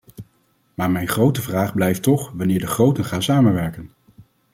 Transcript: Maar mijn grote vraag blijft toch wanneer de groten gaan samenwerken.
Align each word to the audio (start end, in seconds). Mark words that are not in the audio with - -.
Maar 0.73 0.91
mijn 0.91 1.07
grote 1.07 1.41
vraag 1.41 1.73
blijft 1.73 2.03
toch 2.03 2.31
wanneer 2.33 2.59
de 2.59 2.67
groten 2.67 3.05
gaan 3.05 3.23
samenwerken. 3.23 3.91